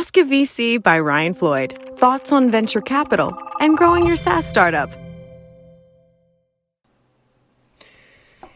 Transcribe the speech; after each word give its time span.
Ask 0.00 0.16
a 0.16 0.20
VC 0.20 0.82
by 0.82 0.98
Ryan 0.98 1.34
Floyd. 1.34 1.78
Thoughts 1.96 2.32
on 2.32 2.50
venture 2.50 2.80
capital 2.80 3.36
and 3.60 3.76
growing 3.76 4.06
your 4.06 4.16
SaaS 4.16 4.46
startup. 4.48 4.90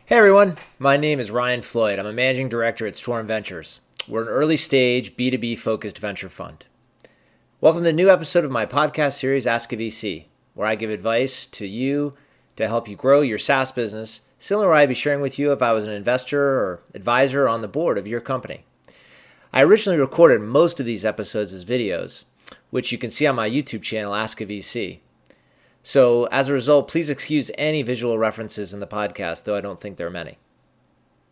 Hey 0.07 0.17
everyone, 0.17 0.57
my 0.79 0.97
name 0.97 1.21
is 1.21 1.31
Ryan 1.31 1.61
Floyd. 1.61 1.99
I'm 1.99 2.07
a 2.07 2.15
managing 2.15 2.49
director 2.49 2.87
at 2.87 2.97
Storm 2.97 3.27
Ventures. 3.27 3.83
We're 4.09 4.23
an 4.23 4.29
early 4.29 4.57
stage 4.57 5.17
B2B 5.19 5.59
focused 5.59 5.99
venture 5.99 6.31
fund. 6.31 6.65
Welcome 7.61 7.83
to 7.83 7.89
the 7.89 7.93
new 7.93 8.09
episode 8.09 8.47
of 8.47 8.51
my 8.51 8.65
podcast 8.65 9.19
series, 9.19 9.47
Ask 9.47 9.71
a 9.75 9.77
VC, 9.77 10.25
where 10.55 10.67
I 10.67 10.77
give 10.77 10.89
advice 10.89 11.47
to 11.49 11.67
you 11.67 12.15
to 12.57 12.69
help 12.69 12.89
you 12.89 12.97
grow 12.97 13.21
your 13.21 13.37
SaaS 13.37 13.71
business, 13.71 14.23
similar 14.39 14.69
to 14.69 14.71
what 14.71 14.79
I'd 14.79 14.89
be 14.89 14.95
sharing 14.95 15.21
with 15.21 15.39
you 15.39 15.53
if 15.53 15.61
I 15.61 15.73
was 15.73 15.87
an 15.87 15.93
investor 15.93 16.41
or 16.41 16.81
advisor 16.95 17.47
on 17.47 17.61
the 17.61 17.69
board 17.69 17.99
of 17.99 18.07
your 18.07 18.23
company. 18.23 18.65
I 19.55 19.63
originally 19.63 20.01
recorded 20.01 20.41
most 20.41 20.81
of 20.81 20.87
these 20.87 21.05
episodes 21.05 21.53
as 21.53 21.65
videos, 21.65 22.25
which 22.71 22.91
you 22.91 22.99
can 22.99 23.09
see 23.09 23.25
on 23.25 23.37
my 23.37 23.49
YouTube 23.49 23.83
channel, 23.83 24.13
Ask 24.13 24.41
a 24.41 24.47
VC. 24.47 24.99
So, 25.81 26.25
as 26.33 26.49
a 26.49 26.53
result, 26.53 26.89
please 26.89 27.09
excuse 27.09 27.53
any 27.57 27.83
visual 27.83 28.19
references 28.19 28.75
in 28.75 28.81
the 28.81 28.87
podcast, 28.89 29.45
though 29.45 29.55
I 29.55 29.61
don't 29.61 29.81
think 29.81 29.97
there 29.97 30.09
are 30.09 30.11
many. 30.11 30.39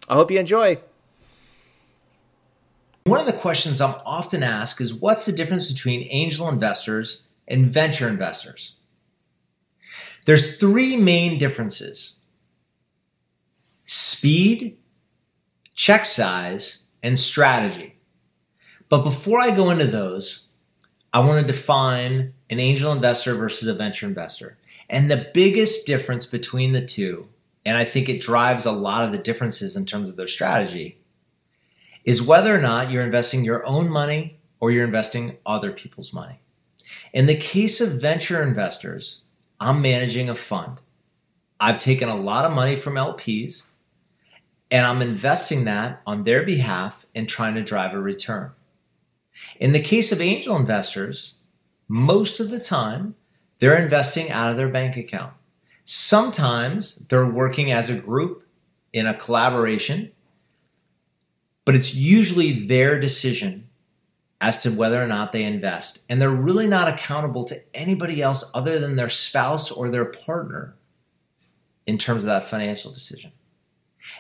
I 0.08 0.14
hope 0.14 0.30
you 0.30 0.38
enjoy. 0.38 0.78
One 3.06 3.18
of 3.18 3.26
the 3.26 3.32
questions 3.32 3.80
I'm 3.80 3.96
often 4.06 4.44
asked 4.44 4.80
is 4.80 4.94
what's 4.94 5.26
the 5.26 5.32
difference 5.32 5.72
between 5.72 6.06
angel 6.08 6.48
investors 6.48 7.24
and 7.48 7.72
venture 7.72 8.06
investors? 8.06 8.76
There's 10.26 10.58
three 10.58 10.96
main 10.96 11.38
differences 11.38 12.20
speed, 13.82 14.78
check 15.74 16.04
size, 16.04 16.84
and 17.02 17.18
strategy. 17.18 17.96
But 18.92 19.04
before 19.04 19.40
I 19.40 19.56
go 19.56 19.70
into 19.70 19.86
those, 19.86 20.48
I 21.14 21.20
want 21.20 21.40
to 21.40 21.50
define 21.50 22.34
an 22.50 22.60
angel 22.60 22.92
investor 22.92 23.34
versus 23.34 23.66
a 23.66 23.72
venture 23.72 24.04
investor. 24.04 24.58
And 24.90 25.10
the 25.10 25.30
biggest 25.32 25.86
difference 25.86 26.26
between 26.26 26.72
the 26.72 26.84
two, 26.84 27.28
and 27.64 27.78
I 27.78 27.86
think 27.86 28.10
it 28.10 28.20
drives 28.20 28.66
a 28.66 28.70
lot 28.70 29.06
of 29.06 29.10
the 29.10 29.16
differences 29.16 29.78
in 29.78 29.86
terms 29.86 30.10
of 30.10 30.16
their 30.16 30.28
strategy, 30.28 30.98
is 32.04 32.22
whether 32.22 32.54
or 32.54 32.60
not 32.60 32.90
you're 32.90 33.02
investing 33.02 33.46
your 33.46 33.64
own 33.64 33.88
money 33.88 34.36
or 34.60 34.70
you're 34.70 34.84
investing 34.84 35.38
other 35.46 35.72
people's 35.72 36.12
money. 36.12 36.40
In 37.14 37.24
the 37.24 37.34
case 37.34 37.80
of 37.80 37.98
venture 37.98 38.42
investors, 38.42 39.22
I'm 39.58 39.80
managing 39.80 40.28
a 40.28 40.34
fund. 40.34 40.82
I've 41.58 41.78
taken 41.78 42.10
a 42.10 42.20
lot 42.20 42.44
of 42.44 42.52
money 42.52 42.76
from 42.76 42.96
LPs 42.96 43.68
and 44.70 44.84
I'm 44.84 45.00
investing 45.00 45.64
that 45.64 46.02
on 46.06 46.24
their 46.24 46.42
behalf 46.42 47.06
and 47.14 47.26
trying 47.26 47.54
to 47.54 47.62
drive 47.62 47.94
a 47.94 47.98
return. 47.98 48.50
In 49.58 49.72
the 49.72 49.80
case 49.80 50.12
of 50.12 50.20
angel 50.20 50.56
investors, 50.56 51.38
most 51.88 52.40
of 52.40 52.50
the 52.50 52.60
time 52.60 53.14
they're 53.58 53.80
investing 53.80 54.30
out 54.30 54.50
of 54.50 54.56
their 54.56 54.68
bank 54.68 54.96
account. 54.96 55.34
Sometimes 55.84 56.96
they're 57.06 57.26
working 57.26 57.70
as 57.70 57.90
a 57.90 57.98
group 57.98 58.46
in 58.92 59.06
a 59.06 59.14
collaboration 59.14 60.12
but 61.64 61.74
it's 61.74 61.94
usually 61.94 62.66
their 62.66 62.98
decision 62.98 63.68
as 64.40 64.62
to 64.62 64.70
whether 64.70 65.00
or 65.00 65.06
not 65.06 65.32
they 65.32 65.44
invest. 65.44 66.00
And 66.08 66.20
they're 66.20 66.30
really 66.30 66.66
not 66.66 66.88
accountable 66.88 67.44
to 67.44 67.60
anybody 67.74 68.20
else 68.20 68.50
other 68.54 68.78
than 68.78 68.96
their 68.96 69.08
spouse 69.08 69.70
or 69.70 69.88
their 69.88 70.04
partner 70.04 70.74
in 71.86 71.98
terms 71.98 72.24
of 72.24 72.28
that 72.28 72.44
financial 72.44 72.90
decision. 72.90 73.32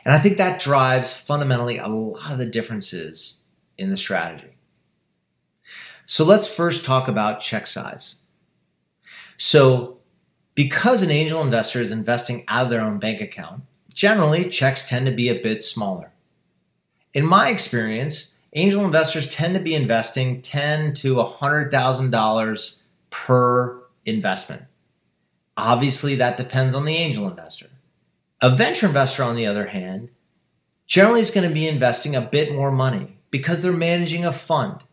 And 0.04 0.14
I 0.14 0.18
think 0.18 0.36
that 0.36 0.60
drives 0.60 1.12
fundamentally 1.12 1.78
a 1.78 1.88
lot 1.88 2.30
of 2.30 2.38
the 2.38 2.46
differences 2.46 3.40
in 3.76 3.90
the 3.90 3.96
strategy. 3.96 4.51
So 6.12 6.26
let's 6.26 6.46
first 6.46 6.84
talk 6.84 7.08
about 7.08 7.40
check 7.40 7.66
size. 7.66 8.16
So, 9.38 9.96
because 10.54 11.02
an 11.02 11.10
angel 11.10 11.40
investor 11.40 11.80
is 11.80 11.90
investing 11.90 12.44
out 12.48 12.64
of 12.64 12.70
their 12.70 12.82
own 12.82 12.98
bank 12.98 13.22
account, 13.22 13.62
generally 13.94 14.50
checks 14.50 14.86
tend 14.86 15.06
to 15.06 15.12
be 15.12 15.30
a 15.30 15.42
bit 15.42 15.62
smaller. 15.62 16.12
In 17.14 17.24
my 17.24 17.48
experience, 17.48 18.34
angel 18.52 18.84
investors 18.84 19.34
tend 19.34 19.54
to 19.54 19.62
be 19.62 19.74
investing 19.74 20.42
ten 20.42 20.92
to 20.96 21.22
hundred 21.22 21.70
thousand 21.70 22.10
dollars 22.10 22.82
per 23.08 23.80
investment. 24.04 24.64
Obviously, 25.56 26.14
that 26.16 26.36
depends 26.36 26.74
on 26.74 26.84
the 26.84 26.96
angel 26.96 27.26
investor. 27.26 27.70
A 28.42 28.50
venture 28.50 28.86
investor, 28.86 29.22
on 29.22 29.34
the 29.34 29.46
other 29.46 29.68
hand, 29.68 30.10
generally 30.86 31.20
is 31.20 31.30
going 31.30 31.48
to 31.48 31.54
be 31.54 31.66
investing 31.66 32.14
a 32.14 32.20
bit 32.20 32.54
more 32.54 32.70
money 32.70 33.16
because 33.30 33.62
they're 33.62 33.72
managing 33.72 34.26
a 34.26 34.32
fund. 34.32 34.84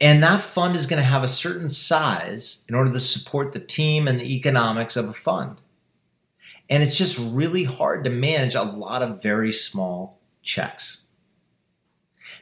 And 0.00 0.22
that 0.22 0.42
fund 0.42 0.76
is 0.76 0.86
going 0.86 1.02
to 1.02 1.08
have 1.08 1.22
a 1.22 1.28
certain 1.28 1.68
size 1.68 2.64
in 2.68 2.74
order 2.74 2.90
to 2.90 3.00
support 3.00 3.52
the 3.52 3.60
team 3.60 4.08
and 4.08 4.18
the 4.18 4.34
economics 4.34 4.96
of 4.96 5.08
a 5.08 5.12
fund. 5.12 5.60
And 6.70 6.82
it's 6.82 6.96
just 6.96 7.18
really 7.18 7.64
hard 7.64 8.04
to 8.04 8.10
manage 8.10 8.54
a 8.54 8.62
lot 8.62 9.02
of 9.02 9.22
very 9.22 9.52
small 9.52 10.18
checks. 10.42 11.02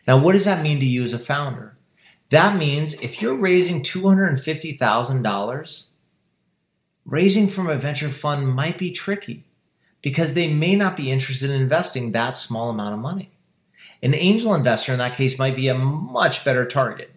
Now, 0.06 0.18
what 0.18 0.32
does 0.32 0.44
that 0.44 0.62
mean 0.62 0.80
to 0.80 0.86
you 0.86 1.02
as 1.02 1.12
a 1.12 1.18
founder? 1.18 1.76
That 2.30 2.56
means 2.56 3.00
if 3.02 3.22
you're 3.22 3.36
raising 3.36 3.82
$250,000, 3.82 5.86
raising 7.06 7.48
from 7.48 7.68
a 7.68 7.74
venture 7.74 8.10
fund 8.10 8.48
might 8.48 8.78
be 8.78 8.92
tricky 8.92 9.44
because 10.02 10.34
they 10.34 10.52
may 10.52 10.76
not 10.76 10.96
be 10.96 11.10
interested 11.10 11.50
in 11.50 11.60
investing 11.60 12.12
that 12.12 12.36
small 12.36 12.70
amount 12.70 12.94
of 12.94 13.00
money. 13.00 13.32
An 14.02 14.14
angel 14.14 14.54
investor 14.54 14.92
in 14.92 14.98
that 14.98 15.16
case 15.16 15.38
might 15.38 15.56
be 15.56 15.68
a 15.68 15.74
much 15.74 16.44
better 16.44 16.64
target. 16.64 17.12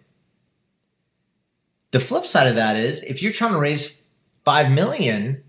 The 1.92 2.00
flip 2.00 2.26
side 2.26 2.48
of 2.48 2.56
that 2.56 2.76
is 2.76 3.02
if 3.04 3.22
you're 3.22 3.32
trying 3.32 3.52
to 3.52 3.58
raise 3.58 4.02
5 4.44 4.70
million, 4.70 5.44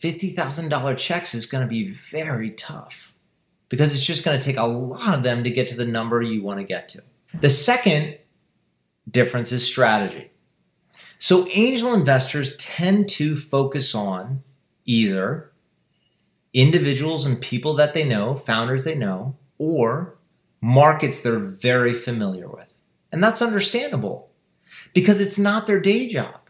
$50,000 0.00 0.98
checks 0.98 1.34
is 1.34 1.46
going 1.46 1.62
to 1.62 1.68
be 1.68 1.88
very 1.88 2.50
tough 2.50 3.14
because 3.68 3.94
it's 3.94 4.06
just 4.06 4.24
going 4.24 4.38
to 4.38 4.44
take 4.44 4.58
a 4.58 4.64
lot 4.64 5.16
of 5.16 5.22
them 5.22 5.44
to 5.44 5.50
get 5.50 5.66
to 5.68 5.76
the 5.76 5.86
number 5.86 6.20
you 6.20 6.42
want 6.42 6.60
to 6.60 6.64
get 6.64 6.90
to. 6.90 7.02
The 7.40 7.48
second 7.48 8.18
difference 9.10 9.50
is 9.50 9.66
strategy. 9.66 10.30
So, 11.16 11.48
angel 11.52 11.94
investors 11.94 12.56
tend 12.56 13.08
to 13.10 13.36
focus 13.36 13.94
on 13.94 14.42
either 14.84 15.52
individuals 16.52 17.24
and 17.24 17.40
people 17.40 17.74
that 17.74 17.94
they 17.94 18.04
know, 18.04 18.34
founders 18.34 18.84
they 18.84 18.96
know, 18.96 19.36
or 19.56 20.18
markets 20.60 21.20
they're 21.20 21.38
very 21.38 21.94
familiar 21.94 22.48
with. 22.48 22.76
And 23.12 23.22
that's 23.22 23.40
understandable 23.40 24.31
because 24.94 25.20
it's 25.20 25.38
not 25.38 25.66
their 25.66 25.80
day 25.80 26.06
job, 26.06 26.40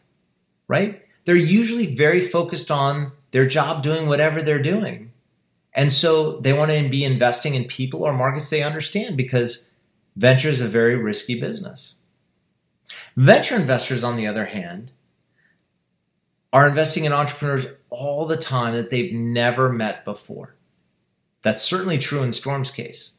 right? 0.68 1.02
They're 1.24 1.36
usually 1.36 1.94
very 1.94 2.20
focused 2.20 2.70
on 2.70 3.12
their 3.30 3.46
job 3.46 3.82
doing 3.82 4.06
whatever 4.06 4.42
they're 4.42 4.62
doing. 4.62 5.12
And 5.74 5.90
so 5.90 6.38
they 6.40 6.52
want 6.52 6.70
to 6.70 6.88
be 6.88 7.04
investing 7.04 7.54
in 7.54 7.64
people 7.64 8.02
or 8.02 8.12
markets 8.12 8.50
they 8.50 8.62
understand 8.62 9.16
because 9.16 9.70
venture 10.16 10.48
is 10.48 10.60
a 10.60 10.68
very 10.68 10.96
risky 10.96 11.40
business. 11.40 11.96
Venture 13.16 13.56
investors, 13.56 14.04
on 14.04 14.16
the 14.16 14.26
other 14.26 14.46
hand, 14.46 14.92
are 16.52 16.68
investing 16.68 17.04
in 17.04 17.12
entrepreneurs 17.12 17.66
all 17.88 18.26
the 18.26 18.36
time 18.36 18.74
that 18.74 18.90
they've 18.90 19.12
never 19.12 19.72
met 19.72 20.04
before. 20.04 20.54
That's 21.40 21.62
certainly 21.62 21.98
true 21.98 22.22
in 22.22 22.32
Storm's 22.32 22.70
case. 22.70 23.12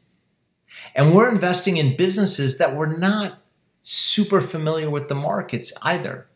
And 0.94 1.12
we're 1.12 1.30
investing 1.30 1.76
in 1.76 1.96
businesses 1.96 2.58
that 2.58 2.74
we're 2.74 2.96
not 2.96 3.38
super 3.86 4.40
familiar 4.40 4.88
with 4.88 5.08
the 5.08 5.14
markets 5.14 5.72
either. 5.82 6.26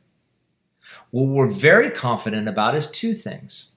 What 1.10 1.28
we're 1.28 1.48
very 1.48 1.90
confident 1.90 2.46
about 2.46 2.74
is 2.74 2.90
two 2.90 3.14
things. 3.14 3.72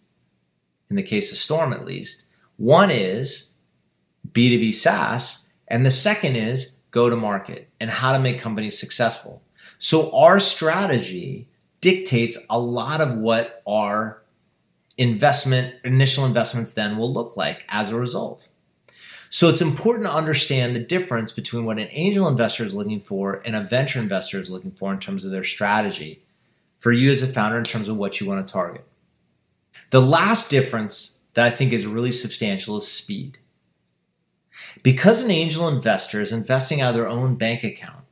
In 0.89 0.97
the 0.97 1.03
case 1.03 1.31
of 1.31 1.37
Storm, 1.37 1.71
at 1.71 1.85
least, 1.85 2.25
one 2.57 2.91
is 2.91 3.51
B2B 4.29 4.73
SaaS, 4.73 5.47
and 5.69 5.85
the 5.85 5.91
second 5.91 6.35
is 6.35 6.75
go 6.91 7.09
to 7.09 7.15
market 7.15 7.69
and 7.79 7.89
how 7.89 8.11
to 8.11 8.19
make 8.19 8.39
companies 8.39 8.77
successful. 8.77 9.41
So 9.79 10.13
our 10.15 10.41
strategy 10.41 11.47
dictates 11.79 12.37
a 12.49 12.59
lot 12.59 12.99
of 12.99 13.15
what 13.15 13.63
our 13.65 14.21
investment, 14.97 15.75
initial 15.85 16.25
investments 16.25 16.73
then 16.73 16.97
will 16.97 17.11
look 17.11 17.37
like 17.37 17.63
as 17.69 17.91
a 17.91 17.97
result. 17.97 18.49
So 19.33 19.47
it's 19.47 19.61
important 19.61 20.05
to 20.07 20.13
understand 20.13 20.75
the 20.75 20.81
difference 20.81 21.31
between 21.31 21.63
what 21.63 21.79
an 21.79 21.87
angel 21.91 22.27
investor 22.27 22.65
is 22.65 22.75
looking 22.75 22.99
for 22.99 23.41
and 23.45 23.55
a 23.55 23.61
venture 23.61 24.01
investor 24.01 24.37
is 24.41 24.51
looking 24.51 24.71
for 24.71 24.91
in 24.91 24.99
terms 24.99 25.23
of 25.23 25.31
their 25.31 25.45
strategy 25.45 26.21
for 26.77 26.91
you 26.91 27.09
as 27.09 27.23
a 27.23 27.27
founder 27.27 27.57
in 27.57 27.63
terms 27.63 27.87
of 27.87 27.95
what 27.95 28.19
you 28.19 28.27
want 28.27 28.45
to 28.45 28.51
target. 28.51 28.83
The 29.91 30.01
last 30.01 30.49
difference 30.49 31.19
that 31.33 31.45
I 31.45 31.49
think 31.49 31.71
is 31.71 31.87
really 31.87 32.11
substantial 32.11 32.75
is 32.75 32.91
speed. 32.91 33.37
Because 34.83 35.23
an 35.23 35.31
angel 35.31 35.69
investor 35.69 36.19
is 36.19 36.33
investing 36.33 36.81
out 36.81 36.89
of 36.89 36.95
their 36.95 37.07
own 37.07 37.35
bank 37.35 37.63
account, 37.63 38.03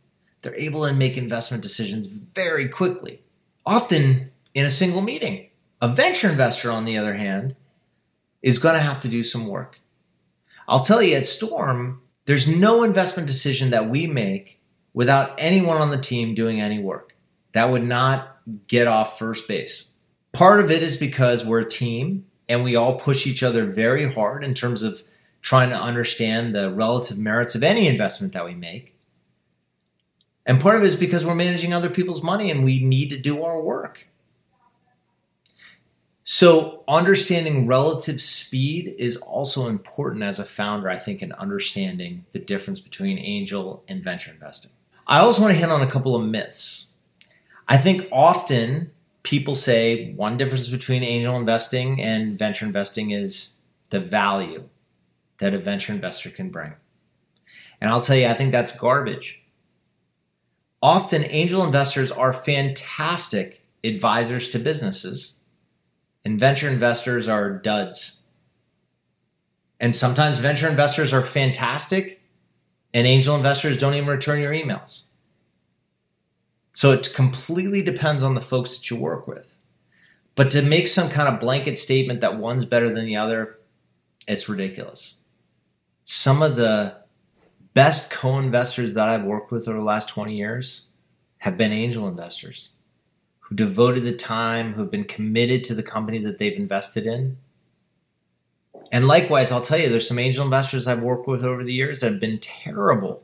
they're 0.42 0.56
able 0.56 0.88
to 0.88 0.94
make 0.94 1.18
investment 1.18 1.62
decisions 1.62 2.07
very 2.07 2.69
quickly, 2.69 3.21
often 3.66 4.31
in 4.54 4.66
a 4.66 4.69
single 4.69 5.01
meeting. 5.01 5.50
A 5.81 5.89
venture 5.89 6.30
investor, 6.30 6.71
on 6.71 6.86
the 6.86 6.98
other 6.98 7.16
hand, 7.16 7.57
is 8.42 8.57
going 8.57 8.75
to 8.75 8.81
have 8.81 9.01
to 9.01 9.10
do 9.10 9.21
some 9.21 9.48
work. 9.48 9.81
I'll 10.69 10.81
tell 10.81 11.01
you 11.01 11.16
at 11.16 11.25
Storm, 11.25 12.01
there's 12.25 12.48
no 12.48 12.83
investment 12.83 13.27
decision 13.27 13.71
that 13.71 13.89
we 13.89 14.06
make 14.06 14.62
without 14.94 15.33
anyone 15.39 15.77
on 15.77 15.89
the 15.89 15.98
team 15.98 16.36
doing 16.36 16.62
any 16.62 16.77
work. 16.77 17.16
That 17.54 17.71
would 17.71 17.83
not 17.83 18.38
get 18.68 18.86
off 18.86 19.18
first 19.18 19.48
base. 19.48 19.89
Part 20.31 20.60
of 20.60 20.69
it 20.69 20.83
is 20.83 20.95
because 20.95 21.44
we're 21.44 21.62
a 21.62 21.69
team 21.69 22.27
and 22.48 22.63
we 22.63 22.75
all 22.75 23.00
push 23.00 23.25
each 23.25 23.42
other 23.42 23.66
very 23.66 24.12
hard 24.12 24.44
in 24.44 24.54
terms 24.54 24.83
of 24.83 25.04
trying 25.42 25.69
to 25.71 25.75
understand 25.75 26.54
the 26.54 26.71
relative 26.71 27.18
merits 27.18 27.56
of 27.56 27.63
any 27.63 27.88
investment 27.88 28.33
that 28.33 28.45
we 28.45 28.54
make. 28.54 28.95
And 30.45 30.62
part 30.62 30.75
of 30.75 30.83
it 30.83 30.88
is 30.88 30.95
because 30.95 31.25
we're 31.25 31.33
managing 31.33 31.74
other 31.74 31.89
people's 31.89 32.21
money 32.21 32.51
and 32.51 32.63
we 32.63 32.80
need 32.80 33.10
to 33.10 33.18
do 33.18 33.44
our 33.44 33.60
work. 33.60 34.07
So, 36.31 36.83
understanding 36.87 37.65
relative 37.65 38.21
speed 38.21 38.93
is 38.99 39.17
also 39.17 39.67
important 39.67 40.23
as 40.23 40.37
a 40.37 40.45
founder, 40.45 40.87
I 40.87 40.99
think, 40.99 41.23
in 41.23 41.31
understanding 41.31 42.25
the 42.33 42.37
difference 42.37 42.79
between 42.79 43.17
angel 43.17 43.83
and 43.87 44.03
venture 44.03 44.31
investing. 44.31 44.69
I 45.07 45.21
also 45.21 45.41
want 45.41 45.55
to 45.55 45.59
hit 45.59 45.71
on 45.71 45.81
a 45.81 45.89
couple 45.89 46.15
of 46.15 46.23
myths. 46.23 46.89
I 47.67 47.77
think 47.77 48.07
often 48.11 48.91
people 49.23 49.55
say 49.55 50.13
one 50.13 50.37
difference 50.37 50.69
between 50.69 51.01
angel 51.01 51.35
investing 51.35 51.99
and 51.99 52.37
venture 52.37 52.67
investing 52.67 53.09
is 53.09 53.55
the 53.89 53.99
value 53.99 54.69
that 55.39 55.55
a 55.55 55.57
venture 55.57 55.93
investor 55.93 56.29
can 56.29 56.51
bring. 56.51 56.73
And 57.81 57.89
I'll 57.89 58.01
tell 58.01 58.17
you, 58.17 58.27
I 58.27 58.35
think 58.35 58.51
that's 58.51 58.77
garbage. 58.77 59.41
Often, 60.79 61.23
angel 61.23 61.65
investors 61.65 62.11
are 62.11 62.33
fantastic 62.33 63.65
advisors 63.83 64.47
to 64.49 64.59
businesses, 64.59 65.33
and 66.25 66.39
venture 66.39 66.69
investors 66.69 67.27
are 67.27 67.51
duds. 67.51 68.24
And 69.80 69.95
sometimes 69.95 70.39
venture 70.39 70.68
investors 70.68 71.13
are 71.13 71.24
fantastic, 71.24 72.21
and 72.94 73.07
angel 73.07 73.36
investors 73.36 73.77
don't 73.77 73.94
even 73.94 74.10
return 74.10 74.42
your 74.42 74.51
emails. 74.51 75.04
So 76.74 76.92
it 76.92 77.13
completely 77.13 77.81
depends 77.81 78.24
on 78.24 78.36
the 78.36 78.42
folks 78.42 78.77
that 78.77 78.89
you 78.89 78.98
work 78.98 79.27
with. 79.27 79.57
But 80.36 80.51
to 80.51 80.62
make 80.62 80.88
some 80.88 81.10
kind 81.10 81.27
of 81.27 81.39
blanket 81.39 81.77
statement 81.77 82.21
that 82.21 82.38
one's 82.38 82.66
better 82.66 82.89
than 82.89 83.06
the 83.06 83.16
other, 83.16 83.60
it's 84.27 84.48
ridiculous. 84.48 85.16
Some 86.04 86.42
of 86.42 86.56
the 86.56 86.98
best 87.74 88.12
co 88.12 88.39
investors 88.39 88.94
that 88.94 89.10
I've 89.10 89.24
worked 89.24 89.51
with 89.51 89.68
over 89.68 89.77
the 89.77 89.83
last 89.83 90.10
20 90.10 90.36
years 90.36 90.88
have 91.39 91.57
been 91.57 91.71
angel 91.71 92.07
investors 92.07 92.71
who 93.49 93.55
devoted 93.55 94.03
the 94.03 94.15
time, 94.15 94.73
who 94.73 94.81
have 94.81 94.91
been 94.91 95.03
committed 95.03 95.63
to 95.63 95.73
the 95.73 95.81
companies 95.81 96.23
that 96.23 96.37
they've 96.37 96.55
invested 96.55 97.07
in. 97.07 97.37
And 98.91 99.07
likewise, 99.07 99.51
I'll 99.51 99.61
tell 99.61 99.79
you, 99.79 99.89
there's 99.89 100.07
some 100.07 100.19
angel 100.19 100.45
investors 100.45 100.87
I've 100.87 101.01
worked 101.01 101.27
with 101.27 101.43
over 101.43 101.63
the 101.63 101.73
years 101.73 101.99
that 101.99 102.11
have 102.11 102.19
been 102.19 102.37
terrible, 102.39 103.23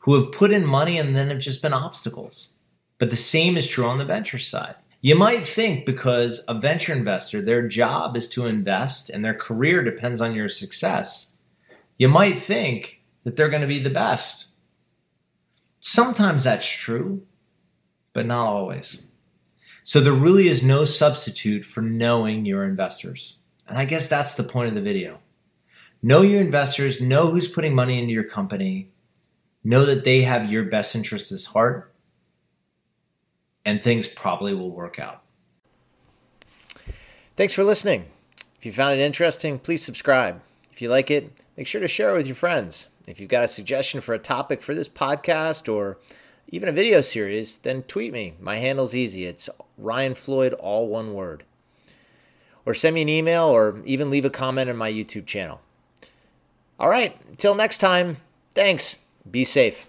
who 0.00 0.14
have 0.14 0.32
put 0.32 0.52
in 0.52 0.64
money 0.64 0.96
and 0.96 1.16
then 1.16 1.30
have 1.30 1.40
just 1.40 1.60
been 1.60 1.72
obstacles. 1.72 2.54
But 2.98 3.10
the 3.10 3.16
same 3.16 3.56
is 3.56 3.66
true 3.66 3.84
on 3.84 3.98
the 3.98 4.04
venture 4.04 4.38
side. 4.38 4.76
You 5.00 5.16
might 5.16 5.44
think 5.44 5.84
because 5.84 6.44
a 6.46 6.54
venture 6.54 6.92
investor, 6.92 7.42
their 7.42 7.66
job 7.66 8.16
is 8.16 8.28
to 8.28 8.46
invest 8.46 9.10
and 9.10 9.24
their 9.24 9.34
career 9.34 9.82
depends 9.82 10.22
on 10.22 10.36
your 10.36 10.48
success, 10.48 11.32
you 11.98 12.08
might 12.08 12.38
think 12.38 13.02
that 13.24 13.36
they're 13.36 13.48
going 13.48 13.60
to 13.60 13.68
be 13.68 13.80
the 13.80 13.90
best. 13.90 14.54
Sometimes 15.80 16.44
that's 16.44 16.70
true, 16.70 17.26
but 18.14 18.24
not 18.24 18.46
always. 18.46 19.04
So 19.82 20.00
there 20.00 20.14
really 20.14 20.48
is 20.48 20.62
no 20.62 20.86
substitute 20.86 21.66
for 21.66 21.82
knowing 21.82 22.46
your 22.46 22.64
investors. 22.64 23.40
And 23.68 23.76
I 23.76 23.84
guess 23.84 24.08
that's 24.08 24.32
the 24.32 24.42
point 24.42 24.70
of 24.70 24.74
the 24.74 24.80
video. 24.80 25.18
Know 26.02 26.22
your 26.22 26.40
investors, 26.40 27.00
know 27.00 27.30
who's 27.30 27.48
putting 27.48 27.74
money 27.74 27.98
into 27.98 28.12
your 28.12 28.24
company, 28.24 28.90
know 29.62 29.84
that 29.84 30.04
they 30.04 30.22
have 30.22 30.50
your 30.50 30.64
best 30.64 30.94
interests 30.94 31.32
at 31.32 31.52
heart, 31.52 31.92
and 33.64 33.82
things 33.82 34.08
probably 34.08 34.54
will 34.54 34.70
work 34.70 34.98
out. 34.98 35.22
Thanks 37.36 37.54
for 37.54 37.64
listening. 37.64 38.06
If 38.58 38.66
you 38.66 38.72
found 38.72 38.98
it 38.98 39.02
interesting, 39.02 39.58
please 39.58 39.82
subscribe. 39.82 40.40
If 40.72 40.80
you 40.80 40.88
like 40.88 41.10
it, 41.10 41.32
make 41.56 41.66
sure 41.66 41.80
to 41.80 41.88
share 41.88 42.14
it 42.14 42.16
with 42.16 42.26
your 42.26 42.36
friends. 42.36 42.88
If 43.06 43.20
you've 43.20 43.30
got 43.30 43.44
a 43.44 43.48
suggestion 43.48 44.00
for 44.00 44.14
a 44.14 44.18
topic 44.18 44.62
for 44.62 44.74
this 44.74 44.88
podcast 44.88 45.72
or 45.72 45.98
even 46.48 46.68
a 46.68 46.72
video 46.72 47.00
series, 47.00 47.58
then 47.58 47.82
tweet 47.82 48.12
me. 48.12 48.34
My 48.40 48.56
handle's 48.56 48.94
easy. 48.94 49.26
It's 49.26 49.48
Ryan 49.78 50.14
Floyd, 50.14 50.52
all 50.54 50.88
one 50.88 51.14
word. 51.14 51.44
Or 52.66 52.74
send 52.74 52.94
me 52.94 53.02
an 53.02 53.08
email 53.08 53.44
or 53.44 53.80
even 53.84 54.10
leave 54.10 54.24
a 54.24 54.30
comment 54.30 54.70
on 54.70 54.76
my 54.76 54.90
YouTube 54.90 55.26
channel. 55.26 55.60
All 56.78 56.88
right, 56.88 57.16
until 57.28 57.54
next 57.54 57.78
time, 57.78 58.16
thanks. 58.54 58.98
Be 59.30 59.44
safe. 59.44 59.88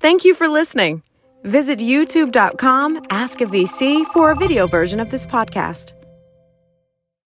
Thank 0.00 0.24
you 0.24 0.34
for 0.34 0.48
listening. 0.48 1.02
Visit 1.44 1.78
youtube.com, 1.78 3.06
ask 3.10 3.40
a 3.40 3.46
VC 3.46 4.04
for 4.06 4.30
a 4.30 4.36
video 4.36 4.66
version 4.66 5.00
of 5.00 5.10
this 5.10 5.26
podcast. 5.26 5.97